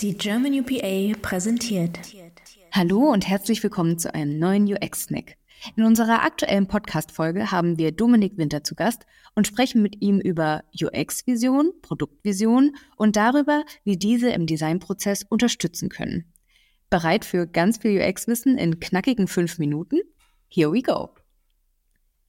[0.00, 1.98] Die German UPA präsentiert.
[2.70, 5.36] Hallo und herzlich willkommen zu einem neuen UX-Snack.
[5.74, 10.62] In unserer aktuellen Podcast-Folge haben wir Dominik Winter zu Gast und sprechen mit ihm über
[10.80, 16.32] UX-Vision, Produktvision und darüber, wie diese im Designprozess unterstützen können.
[16.90, 19.98] Bereit für ganz viel UX-Wissen in knackigen fünf Minuten?
[20.46, 21.10] Here we go.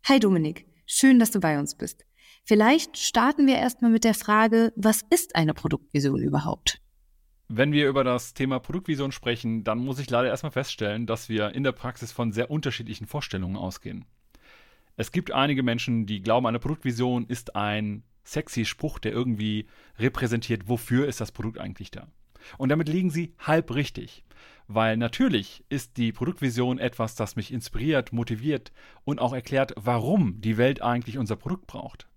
[0.05, 2.03] Hi Dominik, schön, dass du bei uns bist.
[2.45, 6.81] Vielleicht starten wir erstmal mit der Frage, was ist eine Produktvision überhaupt?
[7.51, 11.55] Wenn wir über das Thema Produktvision sprechen, dann muss ich leider erstmal feststellen, dass wir
[11.55, 14.05] in der Praxis von sehr unterschiedlichen Vorstellungen ausgehen.
[14.97, 19.65] Es gibt einige Menschen, die glauben, eine Produktvision ist ein sexy Spruch, der irgendwie
[19.97, 22.07] repräsentiert, wofür ist das Produkt eigentlich da.
[22.59, 24.23] Und damit liegen sie halb richtig.
[24.67, 28.71] Weil natürlich ist die Produktvision etwas, das mich inspiriert, motiviert
[29.05, 32.08] und auch erklärt, warum die Welt eigentlich unser Produkt braucht.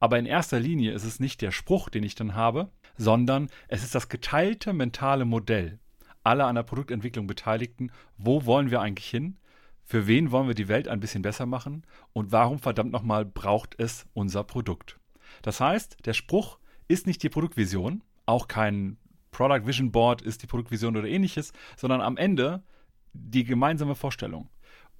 [0.00, 3.84] Aber in erster Linie ist es nicht der Spruch, den ich dann habe, sondern es
[3.84, 5.78] ist das geteilte mentale Modell
[6.24, 7.92] aller an der Produktentwicklung Beteiligten.
[8.16, 9.36] Wo wollen wir eigentlich hin?
[9.84, 11.84] Für wen wollen wir die Welt ein bisschen besser machen?
[12.12, 14.98] Und warum verdammt nochmal braucht es unser Produkt?
[15.42, 16.58] Das heißt, der Spruch
[16.88, 18.96] ist nicht die Produktvision, auch kein
[19.30, 22.62] Product Vision Board ist die Produktvision oder ähnliches, sondern am Ende
[23.12, 24.48] die gemeinsame Vorstellung.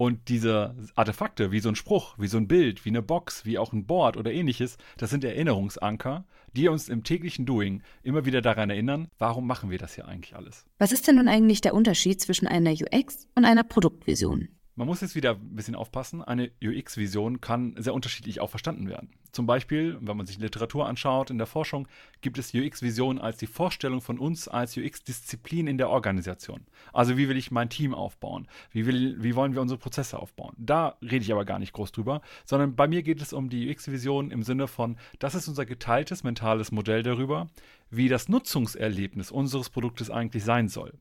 [0.01, 3.59] Und diese Artefakte, wie so ein Spruch, wie so ein Bild, wie eine Box, wie
[3.59, 8.41] auch ein Board oder ähnliches, das sind Erinnerungsanker, die uns im täglichen Doing immer wieder
[8.41, 10.65] daran erinnern, warum machen wir das hier eigentlich alles.
[10.79, 14.49] Was ist denn nun eigentlich der Unterschied zwischen einer UX und einer Produktvision?
[14.81, 16.23] Man muss jetzt wieder ein bisschen aufpassen.
[16.23, 19.11] Eine UX-Vision kann sehr unterschiedlich auch verstanden werden.
[19.31, 21.87] Zum Beispiel, wenn man sich Literatur anschaut, in der Forschung
[22.21, 26.65] gibt es UX-Vision als die Vorstellung von uns als UX-Disziplin in der Organisation.
[26.93, 28.47] Also wie will ich mein Team aufbauen?
[28.71, 30.55] Wie, will, wie wollen wir unsere Prozesse aufbauen?
[30.57, 33.69] Da rede ich aber gar nicht groß drüber, sondern bei mir geht es um die
[33.69, 37.51] UX-Vision im Sinne von, das ist unser geteiltes mentales Modell darüber,
[37.91, 40.97] wie das Nutzungserlebnis unseres Produktes eigentlich sein soll.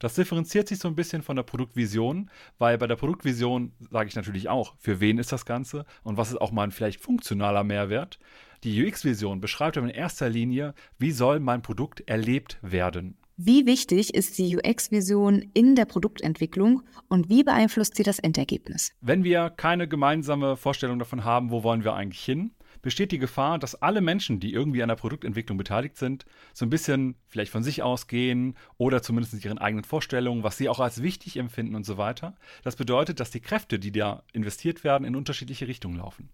[0.00, 4.16] Das differenziert sich so ein bisschen von der Produktvision, weil bei der Produktvision sage ich
[4.16, 7.64] natürlich auch, für wen ist das Ganze und was ist auch mal ein vielleicht funktionaler
[7.64, 8.18] Mehrwert.
[8.64, 13.18] Die UX-Vision beschreibt aber in erster Linie, wie soll mein Produkt erlebt werden.
[13.36, 18.92] Wie wichtig ist die UX-Vision in der Produktentwicklung und wie beeinflusst sie das Endergebnis?
[19.02, 22.52] Wenn wir keine gemeinsame Vorstellung davon haben, wo wollen wir eigentlich hin,
[22.82, 26.70] besteht die Gefahr, dass alle Menschen, die irgendwie an der Produktentwicklung beteiligt sind, so ein
[26.70, 31.36] bisschen vielleicht von sich ausgehen oder zumindest ihren eigenen Vorstellungen, was sie auch als wichtig
[31.36, 32.34] empfinden und so weiter.
[32.62, 36.28] Das bedeutet, dass die Kräfte, die da investiert werden, in unterschiedliche Richtungen laufen.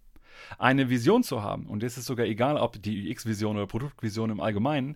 [0.57, 4.39] Eine Vision zu haben, und es ist sogar egal, ob die UX-Vision oder Produktvision im
[4.39, 4.95] Allgemeinen,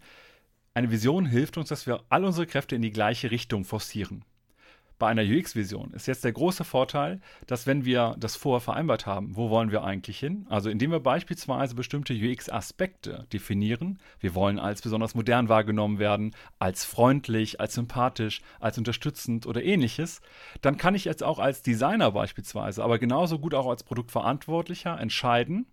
[0.73, 4.23] eine Vision hilft uns, dass wir all unsere Kräfte in die gleiche Richtung forcieren
[5.01, 9.35] bei einer UX-Vision ist jetzt der große Vorteil, dass wenn wir das vorher vereinbart haben,
[9.35, 10.45] wo wollen wir eigentlich hin?
[10.47, 16.85] Also indem wir beispielsweise bestimmte UX-Aspekte definieren, wir wollen als besonders modern wahrgenommen werden, als
[16.85, 20.21] freundlich, als sympathisch, als unterstützend oder ähnliches,
[20.61, 25.65] dann kann ich jetzt auch als Designer beispielsweise, aber genauso gut auch als Produktverantwortlicher entscheiden,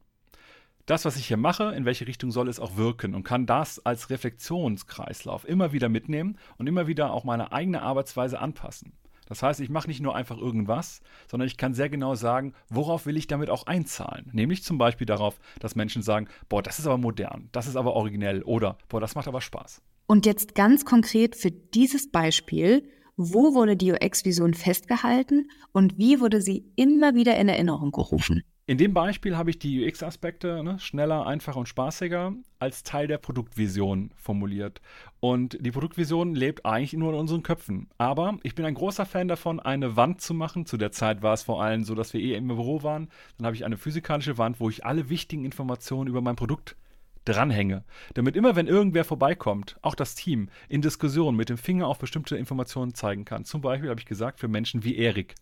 [0.87, 3.84] das, was ich hier mache, in welche Richtung soll es auch wirken und kann das
[3.84, 8.94] als Reflexionskreislauf immer wieder mitnehmen und immer wieder auch meine eigene Arbeitsweise anpassen.
[9.28, 11.00] Das heißt, ich mache nicht nur einfach irgendwas,
[11.31, 14.31] sondern ich kann sehr genau sagen, worauf will ich damit auch einzahlen.
[14.33, 17.93] Nämlich zum Beispiel darauf, dass Menschen sagen, boah, das ist aber modern, das ist aber
[17.93, 19.83] originell oder boah, das macht aber Spaß.
[20.06, 22.88] Und jetzt ganz konkret für dieses Beispiel,
[23.19, 28.43] wo wurde die UX-Vision festgehalten und wie wurde sie immer wieder in Erinnerung gerufen?
[28.69, 33.17] In dem Beispiel habe ich die UX-Aspekte ne, schneller, einfacher und spaßiger als Teil der
[33.17, 34.83] Produktvision formuliert.
[35.21, 37.89] Und die Produktvision lebt eigentlich nur in unseren Köpfen.
[37.97, 40.67] Aber ich bin ein großer Fan davon, eine Wand zu machen.
[40.67, 43.09] Zu der Zeit war es vor allem so, dass wir eh im Büro waren.
[43.39, 46.77] Dann habe ich eine physikalische Wand, wo ich alle wichtigen Informationen über mein Produkt
[47.25, 47.85] dranhänge.
[48.12, 52.37] Damit immer, wenn irgendwer vorbeikommt, auch das Team in Diskussion mit dem Finger auf bestimmte
[52.37, 53.47] Informationen zeigen kann.
[53.47, 55.37] Zum Beispiel habe ich gesagt, für Menschen wie Erik.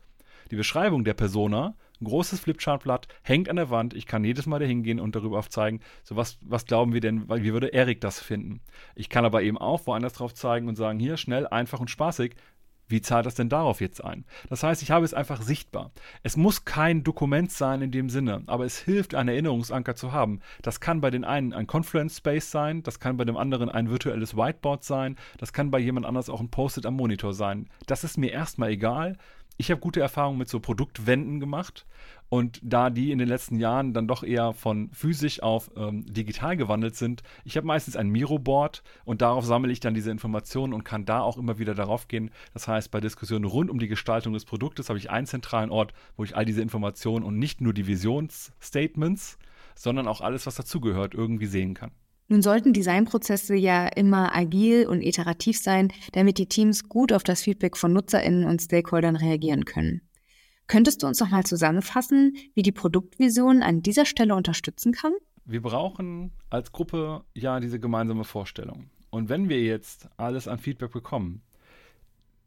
[0.53, 3.95] Die Beschreibung der Persona ein großes Flipchartblatt, hängt an der Wand.
[3.95, 7.29] Ich kann jedes Mal da hingehen und darüber aufzeigen, so was, was glauben wir denn,
[7.29, 8.61] wie würde Erik das finden?
[8.95, 12.35] Ich kann aber eben auch woanders drauf zeigen und sagen, hier schnell, einfach und spaßig.
[12.89, 14.25] Wie zahlt das denn darauf jetzt ein?
[14.49, 15.91] Das heißt, ich habe es einfach sichtbar.
[16.23, 20.41] Es muss kein Dokument sein in dem Sinne, aber es hilft, einen Erinnerungsanker zu haben.
[20.63, 23.91] Das kann bei den einen ein Confluence Space sein, das kann bei dem anderen ein
[23.91, 27.69] virtuelles Whiteboard sein, das kann bei jemand anders auch ein Post-it am Monitor sein.
[27.87, 29.17] Das ist mir erstmal egal
[29.57, 31.87] ich habe gute Erfahrungen mit so Produktwänden gemacht.
[32.29, 36.57] Und da die in den letzten Jahren dann doch eher von physisch auf ähm, digital
[36.57, 40.83] gewandelt sind, ich habe meistens ein Miro-Board und darauf sammle ich dann diese Informationen und
[40.83, 42.31] kann da auch immer wieder darauf gehen.
[42.53, 45.95] Das heißt, bei Diskussionen rund um die Gestaltung des Produktes habe ich einen zentralen Ort,
[46.17, 49.39] wo ich all diese Informationen und nicht nur die Visionsstatements,
[49.77, 51.93] sondern auch alles, was dazugehört, irgendwie sehen kann.
[52.29, 57.43] Nun sollten Designprozesse ja immer agil und iterativ sein, damit die Teams gut auf das
[57.43, 60.03] Feedback von Nutzerinnen und Stakeholdern reagieren können.
[60.67, 65.13] Könntest du uns noch mal zusammenfassen, wie die Produktvision an dieser Stelle unterstützen kann?
[65.45, 68.91] Wir brauchen als Gruppe ja diese gemeinsame Vorstellung.
[69.11, 71.43] Und wenn wir jetzt alles an Feedback bekommen,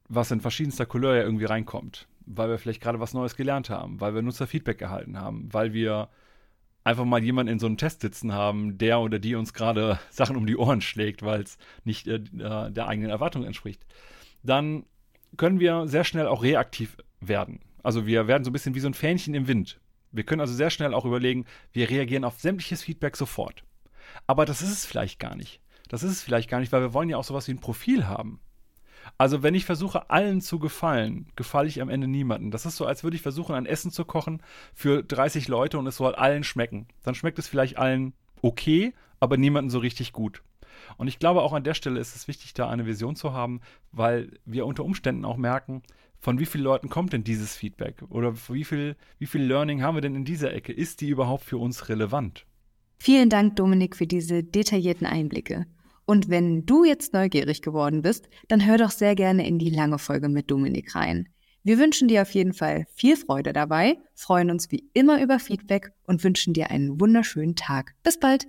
[0.10, 4.02] was in verschiedenster Couleur ja irgendwie reinkommt, weil wir vielleicht gerade was Neues gelernt haben,
[4.02, 6.10] weil wir Nutzerfeedback erhalten haben, weil wir
[6.90, 10.36] einfach mal jemanden in so einem Test sitzen haben, der oder die uns gerade Sachen
[10.36, 13.86] um die Ohren schlägt, weil es nicht äh, der eigenen Erwartung entspricht,
[14.44, 14.86] dann
[15.38, 17.60] können wir sehr schnell auch reaktiv werden.
[17.84, 19.80] Also wir werden so ein bisschen wie so ein Fähnchen im Wind.
[20.12, 23.64] Wir können also sehr schnell auch überlegen, wir reagieren auf sämtliches Feedback sofort.
[24.26, 25.62] Aber das ist es vielleicht gar nicht.
[25.88, 28.08] Das ist es vielleicht gar nicht, weil wir wollen ja auch sowas wie ein Profil
[28.08, 28.40] haben.
[29.18, 32.52] Also wenn ich versuche, allen zu gefallen, gefalle ich am Ende niemanden.
[32.52, 34.42] Das ist so, als würde ich versuchen, ein Essen zu kochen
[34.74, 36.88] für 30 Leute und es soll allen schmecken.
[37.04, 40.42] Dann schmeckt es vielleicht allen okay, aber niemanden so richtig gut.
[40.98, 43.62] Und ich glaube, auch an der Stelle ist es wichtig, da eine Vision zu haben,
[43.92, 45.84] weil wir unter Umständen auch merken,
[46.20, 48.02] von wie vielen Leuten kommt denn dieses Feedback?
[48.10, 50.74] Oder wie viel, wie viel Learning haben wir denn in dieser Ecke?
[50.74, 52.46] Ist die überhaupt für uns relevant?
[52.98, 55.66] Vielen Dank, Dominik, für diese detaillierten Einblicke.
[56.10, 60.00] Und wenn du jetzt neugierig geworden bist, dann hör doch sehr gerne in die lange
[60.00, 61.30] Folge mit Dominik rein.
[61.62, 65.92] Wir wünschen dir auf jeden Fall viel Freude dabei, freuen uns wie immer über Feedback
[66.08, 67.94] und wünschen dir einen wunderschönen Tag.
[68.02, 68.48] Bis bald!